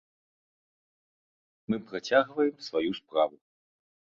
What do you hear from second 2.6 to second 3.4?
сваю справу.